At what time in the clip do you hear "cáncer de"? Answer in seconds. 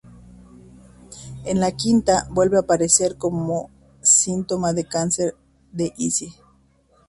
4.87-5.93